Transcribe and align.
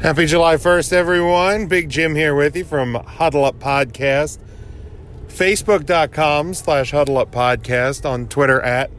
Happy 0.00 0.24
July 0.24 0.54
1st, 0.54 0.94
everyone. 0.94 1.66
Big 1.66 1.90
Jim 1.90 2.14
here 2.14 2.34
with 2.34 2.56
you 2.56 2.64
from 2.64 2.94
Huddle 2.94 3.44
Up 3.44 3.58
Podcast. 3.58 4.38
Facebook.com 5.28 6.54
slash 6.54 6.90
Huddle 6.90 7.18
Up 7.18 7.30
Podcast. 7.30 8.08
On 8.08 8.26
Twitter 8.26 8.62
at 8.62 8.90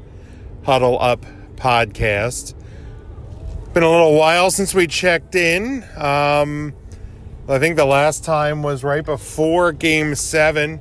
Huddle 0.64 1.02
Up 1.02 1.26
Podcast. 1.56 2.54
Been 3.74 3.82
a 3.82 3.90
little 3.90 4.14
while 4.14 4.52
since 4.52 4.76
we 4.76 4.86
checked 4.86 5.33
in. 5.33 5.83
Um, 5.97 6.76
I 7.49 7.58
think 7.58 7.78
the 7.78 7.86
last 7.86 8.24
time 8.24 8.62
was 8.62 8.83
right 8.83 9.04
before 9.04 9.72
Game 9.72 10.13
7 10.13 10.79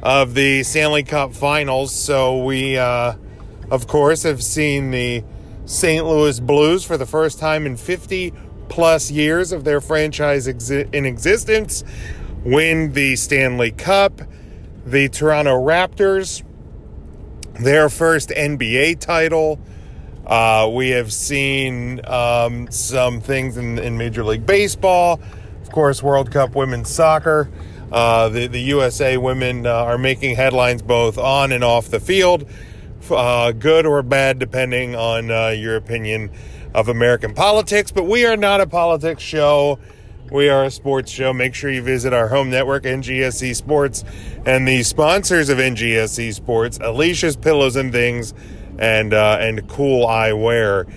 of 0.00 0.34
the 0.34 0.62
Stanley 0.62 1.02
Cup 1.02 1.34
Finals. 1.34 1.92
So 1.92 2.44
we, 2.44 2.78
uh, 2.78 3.14
of 3.72 3.88
course, 3.88 4.22
have 4.22 4.44
seen 4.44 4.92
the 4.92 5.24
St. 5.64 6.06
Louis 6.06 6.38
Blues 6.38 6.84
for 6.84 6.96
the 6.96 7.04
first 7.04 7.40
time 7.40 7.66
in 7.66 7.76
50 7.76 8.32
plus 8.68 9.10
years 9.10 9.52
of 9.52 9.64
their 9.64 9.80
franchise 9.80 10.46
exi- 10.46 10.92
in 10.94 11.04
existence 11.04 11.84
win 12.46 12.92
the 12.92 13.16
Stanley 13.16 13.72
Cup. 13.72 14.22
The 14.86 15.08
Toronto 15.08 15.54
Raptors, 15.54 16.44
their 17.58 17.88
first 17.88 18.28
NBA 18.28 19.00
title. 19.00 19.58
Uh, 20.24 20.70
we 20.72 20.90
have 20.90 21.12
seen 21.12 22.04
um, 22.06 22.70
some 22.70 23.20
things 23.20 23.56
in, 23.56 23.78
in, 23.78 23.98
Major 23.98 24.24
League 24.24 24.46
Baseball, 24.46 25.20
of 25.62 25.70
course, 25.72 26.04
World 26.04 26.30
Cup 26.30 26.54
women's 26.54 26.88
soccer. 26.88 27.50
Uh, 27.90 28.28
the, 28.28 28.46
the 28.46 28.60
USA 28.60 29.16
women 29.16 29.66
uh, 29.66 29.72
are 29.72 29.98
making 29.98 30.36
headlines 30.36 30.82
both 30.82 31.18
on 31.18 31.50
and 31.50 31.64
off 31.64 31.88
the 31.88 32.00
field, 32.00 32.48
uh, 33.10 33.50
good 33.50 33.86
or 33.86 34.02
bad, 34.02 34.38
depending 34.38 34.94
on 34.94 35.32
uh, 35.32 35.48
your 35.48 35.74
opinion 35.74 36.30
of 36.76 36.88
American 36.88 37.32
politics, 37.32 37.90
but 37.90 38.04
we 38.04 38.26
are 38.26 38.36
not 38.36 38.60
a 38.60 38.66
politics 38.66 39.22
show. 39.22 39.78
We 40.30 40.50
are 40.50 40.64
a 40.64 40.70
sports 40.70 41.10
show. 41.10 41.32
Make 41.32 41.54
sure 41.54 41.70
you 41.70 41.80
visit 41.80 42.12
our 42.12 42.28
home 42.28 42.50
network, 42.50 42.82
NGSC 42.82 43.56
Sports, 43.56 44.04
and 44.44 44.68
the 44.68 44.82
sponsors 44.82 45.48
of 45.48 45.56
NGSC 45.56 46.34
Sports, 46.34 46.78
Alicia's 46.82 47.34
Pillows 47.34 47.76
and 47.76 47.92
Things, 47.92 48.34
and 48.78 49.14
uh, 49.14 49.38
and 49.40 49.66
Cool 49.70 50.06
Eyewear. 50.06 50.92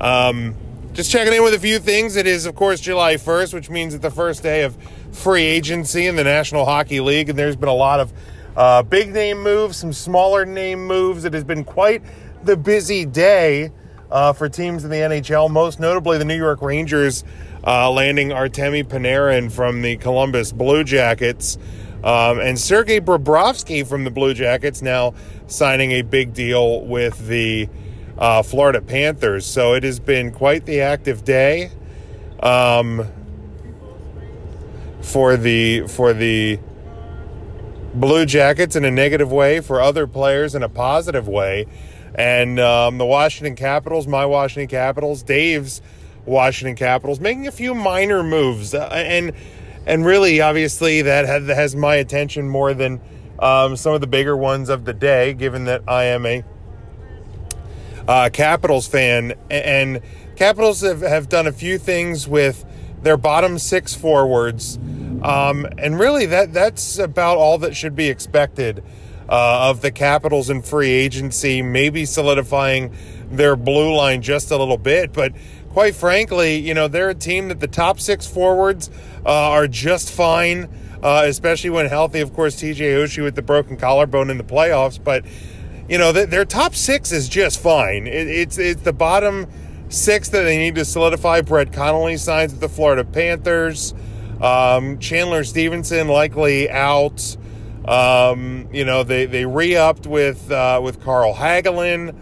Um, 0.00 0.54
just 0.92 1.10
checking 1.10 1.34
in 1.34 1.42
with 1.42 1.54
a 1.54 1.58
few 1.58 1.80
things. 1.80 2.14
It 2.14 2.28
is, 2.28 2.46
of 2.46 2.54
course, 2.54 2.78
July 2.80 3.16
1st, 3.16 3.54
which 3.54 3.68
means 3.68 3.92
it's 3.92 4.02
the 4.02 4.12
first 4.12 4.44
day 4.44 4.62
of 4.62 4.76
free 5.10 5.42
agency 5.42 6.06
in 6.06 6.14
the 6.14 6.22
National 6.22 6.64
Hockey 6.64 7.00
League, 7.00 7.28
and 7.28 7.36
there's 7.36 7.56
been 7.56 7.68
a 7.68 7.74
lot 7.74 7.98
of 7.98 8.12
uh, 8.56 8.84
big 8.84 9.12
name 9.12 9.42
moves, 9.42 9.78
some 9.78 9.92
smaller 9.92 10.46
name 10.46 10.86
moves. 10.86 11.24
It 11.24 11.34
has 11.34 11.42
been 11.42 11.64
quite 11.64 12.04
the 12.44 12.56
busy 12.56 13.04
day 13.04 13.72
uh, 14.14 14.32
for 14.32 14.48
teams 14.48 14.84
in 14.84 14.90
the 14.90 14.96
NHL, 14.96 15.50
most 15.50 15.80
notably 15.80 16.18
the 16.18 16.24
New 16.24 16.36
York 16.36 16.62
Rangers 16.62 17.24
uh, 17.66 17.90
landing 17.90 18.28
Artemi 18.28 18.84
Panarin 18.84 19.50
from 19.50 19.82
the 19.82 19.96
Columbus 19.96 20.52
Blue 20.52 20.84
Jackets. 20.84 21.58
Um, 22.04 22.38
and 22.38 22.56
Sergei 22.56 23.00
Bobrovsky 23.00 23.84
from 23.84 24.04
the 24.04 24.12
Blue 24.12 24.32
Jackets 24.32 24.82
now 24.82 25.14
signing 25.48 25.90
a 25.92 26.02
big 26.02 26.32
deal 26.32 26.82
with 26.82 27.26
the 27.26 27.68
uh, 28.16 28.44
Florida 28.44 28.80
Panthers. 28.80 29.46
So 29.46 29.74
it 29.74 29.82
has 29.82 29.98
been 29.98 30.30
quite 30.30 30.64
the 30.64 30.82
active 30.82 31.24
day 31.24 31.72
um, 32.40 33.08
for 35.00 35.36
the 35.36 35.88
for 35.88 36.12
the 36.12 36.60
Blue 37.94 38.26
Jackets 38.26 38.76
in 38.76 38.84
a 38.84 38.90
negative 38.92 39.32
way, 39.32 39.60
for 39.60 39.80
other 39.80 40.06
players 40.06 40.54
in 40.54 40.62
a 40.62 40.68
positive 40.68 41.26
way. 41.26 41.66
And 42.14 42.60
um, 42.60 42.98
the 42.98 43.06
Washington 43.06 43.56
Capitals, 43.56 44.06
my 44.06 44.24
Washington 44.24 44.68
Capitals, 44.68 45.22
Dave's 45.22 45.82
Washington 46.24 46.76
Capitals, 46.76 47.20
making 47.20 47.46
a 47.46 47.52
few 47.52 47.74
minor 47.74 48.22
moves, 48.22 48.74
uh, 48.74 48.88
and 48.92 49.32
and 49.86 50.06
really, 50.06 50.40
obviously, 50.40 51.02
that 51.02 51.26
has 51.26 51.76
my 51.76 51.96
attention 51.96 52.48
more 52.48 52.72
than 52.72 53.00
um, 53.38 53.76
some 53.76 53.92
of 53.94 54.00
the 54.00 54.06
bigger 54.06 54.36
ones 54.36 54.68
of 54.70 54.84
the 54.84 54.94
day, 54.94 55.34
given 55.34 55.64
that 55.64 55.82
I 55.86 56.04
am 56.04 56.24
a 56.24 56.44
uh, 58.08 58.30
Capitals 58.32 58.86
fan, 58.86 59.34
and 59.50 60.00
Capitals 60.36 60.80
have, 60.80 61.00
have 61.00 61.28
done 61.28 61.46
a 61.46 61.52
few 61.52 61.78
things 61.78 62.26
with 62.26 62.64
their 63.02 63.16
bottom 63.16 63.58
six 63.58 63.94
forwards, 63.94 64.78
um, 65.22 65.66
and 65.78 65.98
really 65.98 66.26
that 66.26 66.52
that's 66.52 66.98
about 66.98 67.36
all 67.36 67.58
that 67.58 67.76
should 67.76 67.94
be 67.94 68.08
expected 68.08 68.82
uh, 69.28 69.70
of 69.70 69.80
the 69.80 69.90
Capitals 69.90 70.50
in 70.50 70.62
free 70.62 70.90
agency, 70.90 71.62
maybe 71.62 72.04
solidifying 72.04 72.94
their 73.30 73.56
blue 73.56 73.94
line 73.94 74.22
just 74.22 74.50
a 74.50 74.56
little 74.56 74.78
bit. 74.78 75.12
But 75.12 75.32
quite 75.70 75.94
frankly, 75.94 76.56
you 76.56 76.74
know, 76.74 76.88
they're 76.88 77.10
a 77.10 77.14
team 77.14 77.48
that 77.48 77.60
the 77.60 77.68
top 77.68 78.00
six 78.00 78.26
forwards 78.26 78.90
uh, 79.24 79.30
are 79.30 79.66
just 79.66 80.10
fine, 80.10 80.68
uh, 81.02 81.24
especially 81.26 81.70
when 81.70 81.86
healthy. 81.86 82.20
Of 82.20 82.32
course, 82.34 82.56
TJ 82.56 82.76
Oshie 82.76 83.22
with 83.22 83.34
the 83.34 83.42
broken 83.42 83.76
collarbone 83.76 84.30
in 84.30 84.38
the 84.38 84.44
playoffs, 84.44 85.02
but 85.02 85.24
you 85.88 85.98
know, 85.98 86.12
their 86.12 86.46
top 86.46 86.74
six 86.74 87.12
is 87.12 87.28
just 87.28 87.60
fine. 87.60 88.06
It, 88.06 88.28
it's 88.28 88.56
it's 88.56 88.82
the 88.82 88.92
bottom 88.92 89.46
six 89.90 90.30
that 90.30 90.42
they 90.42 90.56
need 90.56 90.74
to 90.76 90.84
solidify. 90.84 91.42
Brett 91.42 91.72
Connolly 91.72 92.16
signs 92.16 92.52
with 92.52 92.60
the 92.60 92.68
Florida 92.68 93.04
Panthers. 93.04 93.94
Um, 94.40 94.98
Chandler 94.98 95.44
Stephenson 95.44 96.08
likely 96.08 96.70
out. 96.70 97.36
Um, 97.86 98.68
you 98.72 98.84
know, 98.84 99.02
they, 99.02 99.26
they 99.26 99.44
re-upped 99.44 100.06
with 100.06 100.50
uh, 100.50 100.80
with 100.82 101.02
Carl 101.02 101.34
Hagelin. 101.34 102.14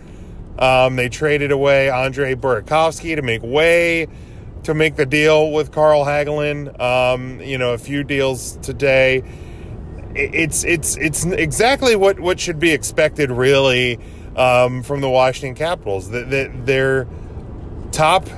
Um, 0.58 0.96
they 0.96 1.08
traded 1.08 1.52
away 1.52 1.88
Andre 1.88 2.34
Burakovsky 2.34 3.16
to 3.16 3.22
make 3.22 3.42
way 3.42 4.08
to 4.64 4.74
make 4.74 4.96
the 4.96 5.06
deal 5.06 5.50
with 5.50 5.72
Carl 5.72 6.04
Hagelin. 6.04 6.78
Um, 6.80 7.40
you 7.40 7.58
know, 7.58 7.72
a 7.72 7.78
few 7.78 8.04
deals 8.04 8.56
today. 8.58 9.22
It's 10.14 10.64
it's 10.64 10.96
it's 10.96 11.24
exactly 11.24 11.96
what, 11.96 12.20
what 12.20 12.38
should 12.38 12.58
be 12.58 12.70
expected, 12.72 13.30
really, 13.30 13.98
um, 14.36 14.82
from 14.82 15.00
the 15.00 15.08
Washington 15.08 15.54
Capitals. 15.54 16.10
That 16.10 16.28
the, 16.28 16.50
their 16.64 17.08
top 17.92 18.28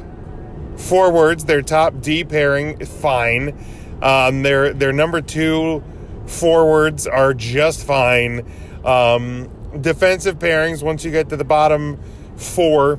forwards, 0.76 1.46
their 1.46 1.62
top 1.62 2.00
D 2.00 2.24
pairing, 2.24 2.80
is 2.80 2.88
fine. 2.88 3.58
Um, 4.02 4.42
their 4.42 4.72
their 4.72 4.92
number 4.92 5.20
two 5.20 5.82
forwards 6.26 7.06
are 7.06 7.34
just 7.34 7.86
fine. 7.86 8.50
Um, 8.84 9.50
defensive 9.80 10.38
pairings, 10.38 10.82
once 10.82 11.04
you 11.04 11.10
get 11.10 11.28
to 11.30 11.36
the 11.36 11.44
bottom 11.44 11.98
four, 12.36 12.98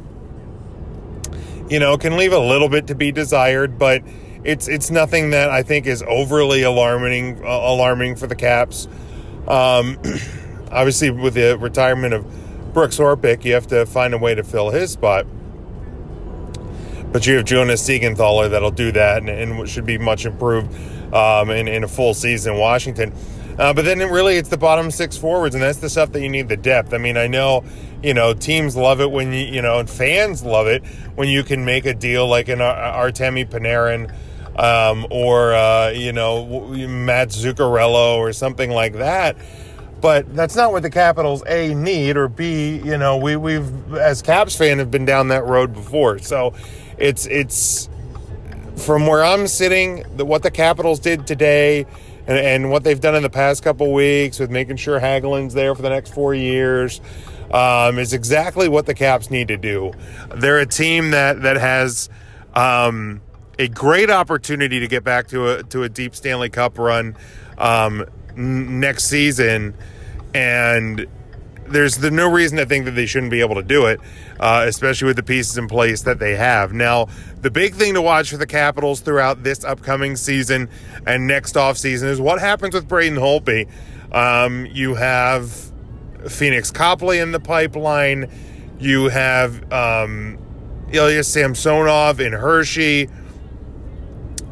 you 1.70 1.80
know, 1.80 1.98
can 1.98 2.18
leave 2.18 2.34
a 2.34 2.40
little 2.40 2.70
bit 2.70 2.88
to 2.88 2.96
be 2.96 3.12
desired, 3.12 3.78
but 3.78 4.04
it's 4.44 4.68
it's 4.68 4.92
nothing 4.92 5.32
that 5.32 5.50
I 5.50 5.64
think 5.64 5.88
is 5.88 6.04
overly 6.08 6.62
alarming 6.62 7.44
uh, 7.44 7.48
alarming 7.48 8.16
for 8.16 8.28
the 8.28 8.36
Caps. 8.36 8.88
Um, 9.48 10.00
obviously, 10.72 11.10
with 11.10 11.34
the 11.34 11.58
retirement 11.58 12.14
of 12.14 12.74
Brooks 12.74 13.00
Orpik, 13.00 13.44
you 13.46 13.54
have 13.54 13.68
to 13.68 13.86
find 13.86 14.14
a 14.14 14.18
way 14.18 14.36
to 14.36 14.44
fill 14.44 14.70
his 14.70 14.92
spot. 14.92 15.26
But 17.12 17.26
you 17.26 17.38
have 17.38 17.46
Jonas 17.46 17.82
Siegenthaler 17.82 18.50
that'll 18.50 18.72
do 18.72 18.92
that 18.92 19.20
and, 19.20 19.30
and 19.30 19.70
should 19.70 19.86
be 19.86 19.98
much 19.98 20.26
improved 20.26 20.72
um, 21.16 21.50
in, 21.50 21.68
in 21.68 21.84
a 21.84 21.88
full 21.88 22.14
season 22.14 22.54
in 22.54 22.60
Washington. 22.60 23.14
Uh, 23.58 23.74
but 23.74 23.86
then 23.86 24.02
it 24.02 24.12
really 24.12 24.36
it's 24.36 24.50
the 24.50 24.58
bottom 24.58 24.92
six 24.92 25.16
forwards, 25.16 25.56
and 25.56 25.64
that's 25.64 25.78
the 25.78 25.90
stuff 25.90 26.12
that 26.12 26.22
you 26.22 26.28
need 26.28 26.50
the 26.50 26.58
depth. 26.58 26.94
I 26.94 26.98
mean, 26.98 27.16
I 27.16 27.28
know, 27.28 27.64
you 28.04 28.14
know, 28.14 28.34
teams 28.34 28.76
love 28.76 29.00
it 29.00 29.10
when 29.10 29.32
you, 29.32 29.46
you 29.46 29.62
know, 29.62 29.80
and 29.80 29.90
fans 29.90 30.44
love 30.44 30.68
it 30.68 30.86
when 31.16 31.30
you 31.30 31.42
can 31.42 31.64
make 31.64 31.86
a 31.86 31.94
deal 31.94 32.28
like 32.28 32.50
an 32.50 32.60
Artemi 32.60 33.50
Panarin 33.50 34.14
um, 34.60 35.08
or, 35.10 35.54
uh, 35.54 35.90
you 35.92 36.12
know, 36.12 36.68
Matt 36.68 37.30
Zuccarello 37.30 38.18
or 38.18 38.34
something 38.34 38.70
like 38.70 38.94
that. 38.94 39.38
But 40.02 40.36
that's 40.36 40.56
not 40.58 40.74
what 40.74 40.84
the 40.84 40.90
Capitals 40.90 41.42
A 41.48 41.74
need 41.74 42.18
or 42.18 42.28
B. 42.28 42.82
You 42.84 42.98
know, 42.98 43.16
we 43.18 43.38
we've 43.38 43.96
as 43.96 44.22
Caps 44.22 44.56
fan 44.56 44.80
have 44.80 44.92
been 44.92 45.06
down 45.06 45.30
that 45.30 45.46
road 45.46 45.74
before, 45.74 46.20
so 46.20 46.54
it's 46.98 47.26
it's 47.26 47.90
from 48.78 49.08
where 49.08 49.24
I'm 49.24 49.48
sitting, 49.48 50.04
the, 50.16 50.26
what 50.26 50.44
the 50.44 50.52
Capitals 50.52 51.00
did 51.00 51.26
today 51.28 51.86
and, 52.28 52.38
and, 52.38 52.72
what 52.72 52.84
they've 52.84 53.00
done 53.00 53.16
in 53.16 53.24
the 53.24 53.30
past 53.30 53.64
couple 53.64 53.94
weeks 53.94 54.40
with 54.40 54.50
making 54.50 54.78
sure 54.78 55.00
Hagelin's 55.00 55.54
there 55.54 55.76
for 55.76 55.82
the 55.82 55.90
next 55.90 56.14
four 56.14 56.34
years 56.34 57.02
um, 57.52 58.00
is 58.00 58.14
exactly 58.14 58.68
what 58.68 58.86
the 58.86 58.94
Caps 58.94 59.30
need 59.30 59.48
to 59.50 59.58
do. 59.58 59.94
They're 60.36 60.60
a 60.60 60.66
team 60.66 61.12
that 61.12 61.44
that 61.44 61.58
has 61.58 62.10
um, 62.54 63.22
a 63.60 63.68
great 63.68 64.10
opportunity 64.10 64.80
to 64.80 64.88
get 64.88 65.04
back 65.04 65.28
to 65.28 65.50
a 65.50 65.64
to 65.64 65.84
a 65.84 65.90
deep 65.90 66.16
Stanley 66.16 66.50
Cup 66.50 66.78
run 66.78 67.16
um, 67.58 68.06
next 68.36 69.06
season, 69.06 69.76
and 70.34 71.08
there's 71.68 71.98
the, 71.98 72.12
no 72.12 72.30
reason 72.30 72.58
to 72.58 72.66
think 72.66 72.86
that 72.86 72.92
they 72.92 73.06
shouldn't 73.06 73.32
be 73.32 73.42
able 73.42 73.56
to 73.56 73.64
do 73.64 73.86
it, 73.86 74.00
uh, 74.40 74.66
especially 74.68 75.08
with 75.08 75.16
the 75.16 75.24
pieces 75.24 75.58
in 75.58 75.68
place 75.68 76.04
that 76.04 76.20
they 76.20 76.36
have. 76.36 76.74
Now, 76.74 77.08
the 77.42 77.52
big 77.52 77.74
thing 77.76 77.94
to 77.96 78.02
watch 78.02 78.30
for 78.30 78.38
the 78.38 78.48
Capitals 78.48 79.02
throughout 79.02 79.44
this 79.44 79.64
upcoming 79.64 80.16
season 80.16 80.70
and 81.06 81.28
next 81.28 81.58
off 81.58 81.78
season 81.78 82.10
is 82.10 82.20
what 82.22 82.40
happens 82.40 82.74
with 82.74 82.88
Braden 82.88 83.18
Holtby. 83.18 83.70
Um, 84.12 84.66
you 84.68 84.96
have 84.96 85.44
Pheonix 86.24 86.74
Copley 86.74 87.20
in 87.20 87.32
the 87.32 87.40
pipeline. 87.40 88.30
You 88.80 89.10
have 89.10 89.72
um, 89.72 90.38
Ilya 90.92 91.24
Samsonov 91.24 92.20
in 92.20 92.34
Hershey. 92.34 93.10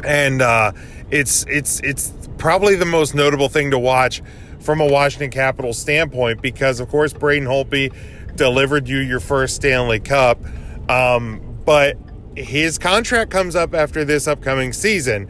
and 0.03 0.41
uh, 0.41 0.71
it's 1.11 1.45
it's 1.47 1.79
it's 1.81 2.11
probably 2.43 2.75
the 2.75 2.85
most 2.85 3.15
notable 3.15 3.47
thing 3.47 3.71
to 3.71 3.79
watch 3.79 4.21
from 4.59 4.81
a 4.81 4.85
Washington 4.85 5.31
Capitals 5.31 5.79
standpoint 5.79 6.41
because, 6.41 6.81
of 6.81 6.89
course, 6.89 7.13
Braden 7.13 7.47
Holtby 7.47 8.35
delivered 8.35 8.89
you 8.89 8.97
your 8.97 9.21
first 9.21 9.55
Stanley 9.55 10.01
Cup, 10.01 10.41
um, 10.89 11.39
but 11.63 11.97
his 12.35 12.77
contract 12.77 13.31
comes 13.31 13.55
up 13.55 13.73
after 13.73 14.03
this 14.03 14.27
upcoming 14.27 14.73
season, 14.73 15.29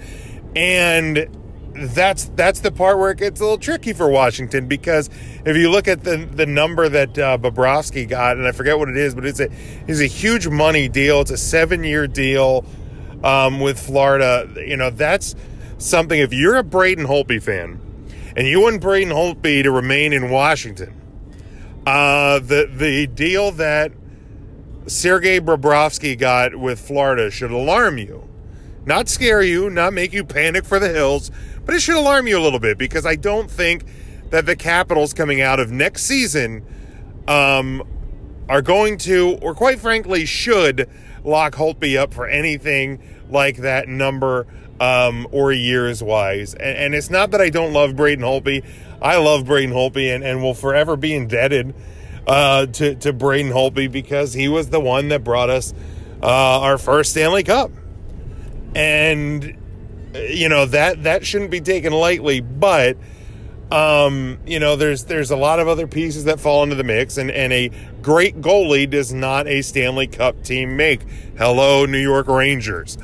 and 0.56 1.28
that's 1.76 2.26
that's 2.36 2.62
the 2.62 2.72
part 2.72 2.98
where 2.98 3.12
it 3.12 3.20
gets 3.20 3.40
a 3.40 3.44
little 3.44 3.60
tricky 3.60 3.94
for 3.94 4.10
Washington 4.10 4.68
because 4.68 5.12
if 5.46 5.56
you 5.56 5.70
look 5.70 5.88
at 5.88 6.04
the 6.04 6.18
the 6.18 6.48
number 6.48 6.90
that 6.90 7.16
uh, 7.20 7.38
Bobrovsky 7.38 8.10
got, 8.10 8.38
and 8.38 8.48
I 8.48 8.54
forget 8.54 8.80
what 8.80 8.90
it 8.90 8.98
is, 8.98 9.14
but 9.14 9.24
it's 9.24 9.40
a 9.40 9.50
it's 9.88 10.00
a 10.00 10.08
huge 10.08 10.48
money 10.48 10.90
deal. 10.90 11.22
It's 11.22 11.30
a 11.30 11.38
seven 11.38 11.84
year 11.84 12.08
deal 12.08 12.66
um, 13.24 13.60
with 13.60 13.80
Florida. 13.80 14.52
You 14.66 14.78
know 14.78 14.90
that's 14.90 15.36
something. 15.84 16.20
If 16.20 16.34
you're 16.34 16.56
a 16.56 16.64
Braden 16.64 17.06
Holtby 17.06 17.42
fan 17.42 17.80
and 18.36 18.48
you 18.48 18.62
want 18.62 18.82
Braden 18.82 19.14
Holtby 19.14 19.64
to 19.64 19.72
remain 19.72 20.14
in 20.14 20.30
Washington, 20.30 20.94
uh, 21.86 22.40
the 22.40 22.70
the 22.74 23.08
deal 23.08 23.52
that 23.52 23.92
Sergei 24.88 25.40
Bobrovsky 25.40 26.18
got 26.18 26.56
with 26.56 26.80
Florida 26.80 27.30
should 27.30 27.52
alarm 27.52 27.98
you, 27.98 28.28
not 28.86 29.10
scare 29.10 29.42
you, 29.42 29.70
not 29.70 29.94
make 29.94 30.14
you 30.14 30.24
panic 30.24 30.66
for 30.66 30.80
the 30.80 30.90
hills, 30.90 31.32
but 31.66 31.76
it 31.76 31.82
should 31.82 31.96
alarm 31.96 32.28
you 32.28 32.38
a 32.38 32.42
little 32.42 32.60
bit 32.60 32.78
because 32.78 33.06
I 33.06 33.16
don't 33.16 33.50
think 33.50 33.86
that 34.30 34.46
the 34.46 34.56
Capitals 34.56 35.14
coming 35.14 35.42
out 35.42 35.60
of 35.60 35.72
next 35.72 36.04
season 36.04 36.66
um, 37.28 37.84
are 38.50 38.62
going 38.62 38.98
to, 39.00 39.38
or 39.42 39.54
quite 39.54 39.80
frankly, 39.80 40.26
should 40.26 40.90
lock 41.24 41.54
Holtby 41.54 41.98
up 41.98 42.14
for 42.14 42.28
anything 42.28 43.02
like 43.30 43.58
that 43.58 43.88
number 43.88 44.48
um, 44.80 45.28
or 45.32 45.52
years 45.52 46.02
wise. 46.02 46.54
And, 46.54 46.78
and, 46.78 46.96
it's 46.96 47.10
not 47.10 47.32
that 47.32 47.42
I 47.42 47.50
don't 47.50 47.74
love 47.74 47.96
Braden 47.96 48.24
Holtby. 48.24 48.66
I 49.02 49.18
love 49.18 49.46
Braden 49.46 49.74
Holtby 49.74 50.14
and, 50.14 50.24
and 50.24 50.42
will 50.42 50.54
forever 50.54 50.96
be 50.96 51.14
indebted 51.14 51.76
uh, 52.28 52.66
to, 52.68 52.96
to 52.96 53.14
Braden 53.14 53.52
Holtby 53.52 53.92
because 53.92 54.34
he 54.34 54.48
was 54.48 54.70
the 54.70 54.80
one 54.80 55.10
that 55.10 55.24
brought 55.24 55.50
us 55.50 55.74
uh, 56.22 56.62
our 56.62 56.78
first 56.78 57.12
Stanley 57.12 57.44
Cup. 57.44 57.72
And, 58.76 59.56
you 60.16 60.50
know, 60.50 60.66
that, 60.66 61.04
that 61.04 61.26
shouldn't 61.26 61.52
be 61.52 61.62
taken 61.62 61.94
lightly, 61.94 62.42
but. 62.42 62.98
Um, 63.72 64.38
you 64.46 64.60
know, 64.60 64.76
there's 64.76 65.06
there's 65.06 65.32
a 65.32 65.36
lot 65.36 65.60
of 65.60 65.68
other 65.68 65.88
pieces 65.88 66.26
that 66.26 66.40
fall 66.40 66.62
into 66.62 66.76
the 66.76 66.84
mix, 66.84 67.18
and, 67.18 67.32
and 67.32 67.52
a 67.52 67.72
great 68.04 68.40
goalie 68.40 68.88
does 68.88 69.12
not 69.12 69.48
a 69.48 69.64
Stanley 69.64 70.06
Cup 70.06 70.44
team 70.44 70.78
make. 70.78 71.02
Hello, 71.40 71.88
New 71.88 71.98
York 71.98 72.28
Rangers. 72.28 73.00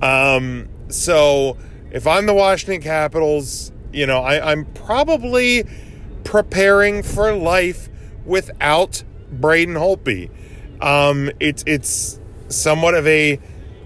Um, 0.00 0.68
so 0.94 1.56
if 1.90 2.06
I'm 2.06 2.26
the 2.26 2.34
Washington 2.34 2.82
Capitals, 2.82 3.72
you 3.92 4.06
know, 4.06 4.20
I, 4.20 4.52
I'm 4.52 4.64
probably 4.66 5.64
preparing 6.24 7.02
for 7.02 7.32
life 7.32 7.88
without 8.24 9.04
Braden 9.30 9.74
Holtby. 9.74 10.30
Um, 10.80 11.30
it's 11.40 11.62
it's 11.66 12.20
somewhat 12.48 12.94
of 12.94 13.06
a 13.06 13.38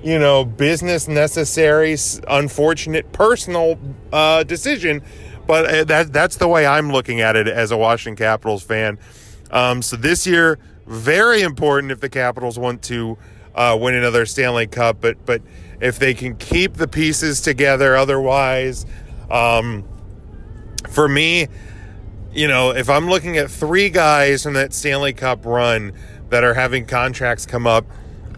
you 0.02 0.18
know 0.18 0.44
business 0.44 1.08
necessary, 1.08 1.96
unfortunate 2.26 3.12
personal 3.12 3.78
uh, 4.12 4.44
decision, 4.44 5.02
but 5.46 5.66
uh, 5.66 5.84
that 5.84 6.12
that's 6.12 6.36
the 6.36 6.48
way 6.48 6.66
I'm 6.66 6.90
looking 6.90 7.20
at 7.20 7.36
it 7.36 7.48
as 7.48 7.70
a 7.70 7.76
Washington 7.76 8.16
Capitals 8.16 8.62
fan. 8.62 8.98
Um, 9.50 9.82
so 9.82 9.96
this 9.96 10.26
year, 10.26 10.58
very 10.86 11.42
important 11.42 11.92
if 11.92 12.00
the 12.00 12.08
Capitals 12.08 12.58
want 12.58 12.82
to 12.84 13.18
uh, 13.54 13.76
win 13.78 13.94
another 13.94 14.24
Stanley 14.24 14.66
Cup, 14.66 15.00
but 15.00 15.24
but 15.26 15.42
if 15.80 15.98
they 15.98 16.14
can 16.14 16.36
keep 16.36 16.74
the 16.74 16.88
pieces 16.88 17.40
together. 17.40 17.96
Otherwise, 17.96 18.86
um, 19.30 19.84
for 20.88 21.08
me, 21.08 21.48
you 22.32 22.48
know, 22.48 22.70
if 22.70 22.88
I'm 22.88 23.08
looking 23.08 23.36
at 23.38 23.50
three 23.50 23.90
guys 23.90 24.42
from 24.42 24.54
that 24.54 24.72
Stanley 24.72 25.12
Cup 25.12 25.44
run 25.44 25.92
that 26.30 26.44
are 26.44 26.54
having 26.54 26.86
contracts 26.86 27.46
come 27.46 27.66
up 27.66 27.86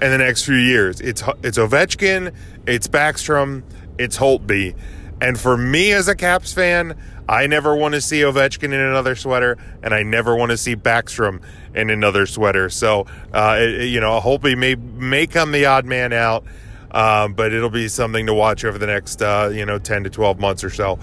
in 0.00 0.10
the 0.10 0.18
next 0.18 0.44
few 0.44 0.56
years, 0.56 1.00
it's 1.00 1.22
it's 1.42 1.58
Ovechkin, 1.58 2.34
it's 2.66 2.88
Backstrom, 2.88 3.62
it's 3.98 4.16
Holtby. 4.16 4.74
And 5.20 5.38
for 5.38 5.56
me 5.56 5.92
as 5.92 6.08
a 6.08 6.14
Caps 6.14 6.54
fan, 6.54 6.96
I 7.28 7.46
never 7.46 7.76
want 7.76 7.94
to 7.94 8.00
see 8.00 8.22
Ovechkin 8.22 8.64
in 8.64 8.72
another 8.72 9.14
sweater, 9.14 9.58
and 9.82 9.92
I 9.92 10.02
never 10.02 10.34
want 10.34 10.50
to 10.50 10.56
see 10.56 10.74
Backstrom 10.74 11.42
in 11.74 11.90
another 11.90 12.26
sweater. 12.26 12.70
So, 12.70 13.06
uh, 13.32 13.58
you 13.60 14.00
know, 14.00 14.18
Holtby 14.20 14.56
may 14.56 14.74
may 14.74 15.26
come 15.26 15.52
the 15.52 15.66
odd 15.66 15.84
man 15.84 16.12
out. 16.12 16.44
Um, 16.92 17.34
but 17.34 17.52
it'll 17.52 17.70
be 17.70 17.88
something 17.88 18.26
to 18.26 18.34
watch 18.34 18.64
over 18.64 18.78
the 18.78 18.86
next, 18.86 19.22
uh, 19.22 19.50
you 19.52 19.64
know, 19.64 19.78
10 19.78 20.04
to 20.04 20.10
12 20.10 20.40
months 20.40 20.64
or 20.64 20.70
so. 20.70 20.98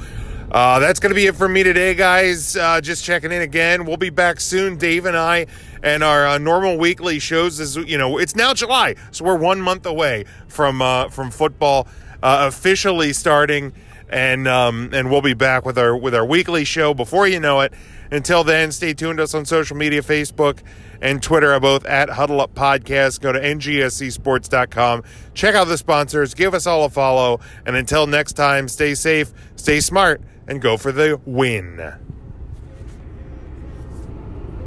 Uh, 0.52 0.80
that's 0.80 1.00
going 1.00 1.10
to 1.10 1.16
be 1.16 1.26
it 1.26 1.36
for 1.36 1.50
me 1.50 1.62
today, 1.62 1.94
guys. 1.94 2.56
Uh, 2.56 2.80
just 2.80 3.04
checking 3.04 3.32
in 3.32 3.42
again. 3.42 3.86
We'll 3.86 3.98
be 3.98 4.10
back 4.10 4.40
soon, 4.40 4.78
Dave 4.78 5.06
and 5.06 5.18
I, 5.18 5.48
and 5.84 6.04
our 6.04 6.26
uh, 6.26 6.38
normal 6.38 6.78
weekly 6.78 7.20
shows. 7.20 7.60
Is 7.60 7.76
you 7.76 7.98
know, 7.98 8.18
it's 8.18 8.34
now 8.34 8.54
July, 8.54 8.96
so 9.12 9.26
we're 9.26 9.38
one 9.38 9.60
month 9.60 9.86
away 9.86 10.24
from 10.48 10.82
uh, 10.82 11.10
from 11.10 11.32
football 11.32 11.86
uh, 12.24 12.46
officially 12.48 13.12
starting, 13.12 13.74
and 14.10 14.48
um, 14.48 14.92
and 14.94 15.12
we'll 15.12 15.22
be 15.22 15.34
back 15.34 15.66
with 15.66 15.78
our 15.78 15.98
with 15.98 16.16
our 16.16 16.26
weekly 16.26 16.64
show 16.64 16.94
before 16.94 17.28
you 17.28 17.42
know 17.42 17.60
it. 17.60 17.74
Until 18.12 18.44
then, 18.44 18.72
stay 18.72 18.94
tuned 18.94 19.18
to 19.18 19.24
us 19.24 19.34
on 19.34 19.46
social 19.46 19.78
media, 19.78 20.02
Facebook 20.02 20.60
and 21.02 21.22
Twitter 21.22 21.54
are 21.54 21.60
both 21.60 21.86
at 21.86 22.10
Huddle 22.10 22.42
Up 22.42 22.54
Podcast. 22.54 23.22
Go 23.22 23.32
to 23.32 23.40
ngscsports.com. 23.40 25.04
Check 25.34 25.56
out 25.56 25.68
the 25.68 25.78
sponsors. 25.78 26.34
Give 26.34 26.54
us 26.54 26.66
all 26.68 26.86
a 26.86 26.90
follow. 26.90 27.40
And 27.66 27.76
until 27.76 28.08
next 28.08 28.34
time, 28.34 28.68
stay 28.68 28.96
safe, 28.96 29.32
stay 29.56 29.80
smart, 29.80 30.22
and 30.48 30.62
go 30.62 30.78
for 30.78 30.92
the 30.92 31.20
win. 31.26 32.07